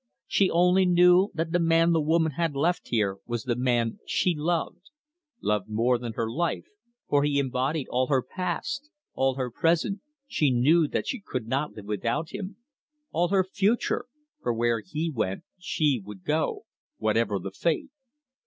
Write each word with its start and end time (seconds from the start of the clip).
She 0.25 0.49
only 0.49 0.87
knew 0.87 1.29
that 1.35 1.51
the 1.51 1.59
man 1.59 1.91
the 1.91 2.01
woman 2.01 2.31
had 2.31 2.55
left 2.55 2.87
here 2.87 3.19
was 3.27 3.43
the 3.43 3.55
man 3.55 3.99
she 4.07 4.33
loved 4.35 4.89
loved 5.41 5.69
more 5.69 5.99
than 5.99 6.13
her 6.13 6.27
life, 6.27 6.65
for 7.07 7.21
he 7.23 7.37
embodied 7.37 7.85
all 7.91 8.07
her 8.07 8.23
past; 8.23 8.89
all 9.13 9.35
her 9.35 9.51
present 9.51 10.01
she 10.25 10.49
knew 10.49 10.87
that 10.87 11.05
she 11.05 11.19
could 11.23 11.45
not 11.47 11.73
live 11.73 11.85
without 11.85 12.31
him; 12.33 12.57
all 13.11 13.27
her 13.27 13.43
future 13.43 14.07
for 14.41 14.51
where 14.51 14.79
he 14.83 15.11
went 15.11 15.43
she 15.59 16.01
would 16.03 16.23
go, 16.23 16.65
whatever 16.97 17.37
the 17.37 17.51
fate. 17.51 17.91